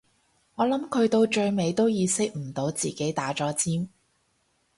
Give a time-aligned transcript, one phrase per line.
[0.55, 3.87] 我諗佢到最尾都意識唔到自己打咗尖